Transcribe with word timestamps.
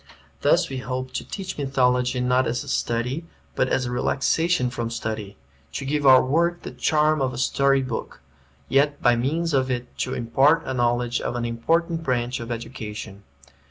Thus 0.41 0.67
we 0.67 0.77
hope 0.79 1.13
to 1.13 1.23
teach 1.23 1.59
mythology 1.59 2.21
not 2.21 2.47
as 2.47 2.63
a 2.63 2.67
study, 2.67 3.27
but 3.53 3.67
as 3.69 3.85
a 3.85 3.91
relaxation 3.91 4.71
from 4.71 4.89
study; 4.89 5.37
to 5.73 5.85
give 5.85 6.07
our 6.07 6.25
work 6.25 6.63
the 6.63 6.71
charm 6.71 7.21
of 7.21 7.33
a 7.33 7.37
story 7.37 7.83
book, 7.83 8.19
yet 8.67 8.99
by 8.99 9.15
means 9.15 9.53
of 9.53 9.69
it 9.69 9.95
to 9.99 10.15
impart 10.15 10.63
a 10.65 10.73
knowledge 10.73 11.21
of 11.21 11.35
an 11.35 11.45
important 11.45 12.01
branch 12.01 12.39
of 12.39 12.49
education. 12.51 13.21